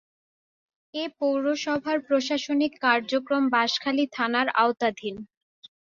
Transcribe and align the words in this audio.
এ 0.93 1.03
পৌরসভার 1.19 1.97
প্রশাসনিক 2.07 2.71
কার্যক্রম 2.85 3.43
বাঁশখালী 3.53 4.05
থানার 4.15 4.47
আওতাধীন। 4.57 5.15